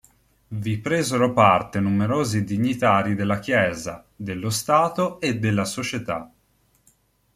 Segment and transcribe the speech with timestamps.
[0.47, 6.27] Vi presero parte numerosi dignitari della Chiesa, dello Stato e della società.